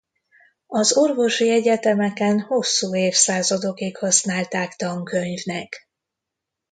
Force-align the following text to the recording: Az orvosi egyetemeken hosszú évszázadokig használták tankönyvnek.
Az 0.67 0.91
orvosi 0.97 1.49
egyetemeken 1.49 2.39
hosszú 2.39 2.95
évszázadokig 2.95 3.97
használták 3.97 4.75
tankönyvnek. 4.75 5.89